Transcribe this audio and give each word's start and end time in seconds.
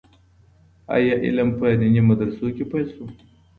آيا 0.95 1.15
علم 1.23 1.49
په 1.57 1.65
ديني 1.81 2.01
مدرسو 2.09 2.45
کي 2.55 2.63
پيل 2.71 2.85
سو؟ 2.93 3.03